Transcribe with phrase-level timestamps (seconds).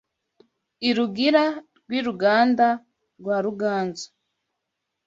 [0.89, 1.43] irugira
[1.87, 2.67] rw’i Ruganda
[3.19, 4.07] rwa Ruganzu